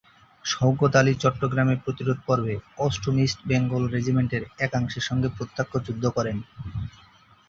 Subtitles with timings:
[0.45, 2.55] শওকত আলী চট্টগ্রামে প্রতিরোধ পর্বে
[2.77, 6.37] অষ্টম ইস্ট বেঙ্গল রেজিমেন্টের একাংশের সঙ্গে প্রত্যক্ষ যুদ্ধ করেন।